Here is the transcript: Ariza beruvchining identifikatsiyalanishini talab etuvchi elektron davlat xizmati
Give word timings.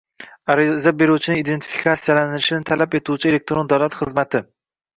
Ariza 0.53 0.93
beruvchining 1.01 1.41
identifikatsiyalanishini 1.41 2.67
talab 2.73 2.99
etuvchi 3.01 3.33
elektron 3.35 3.73
davlat 3.77 4.01
xizmati 4.03 4.47